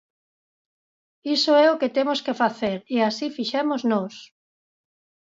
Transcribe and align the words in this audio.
Iso 1.35 1.51
é 1.63 1.67
o 1.73 1.79
que 1.81 1.93
temos 1.97 2.19
que 2.25 2.37
facer 2.43 2.77
e 2.95 2.97
así 3.07 3.27
fixemos 3.37 3.81
nós. 3.91 4.15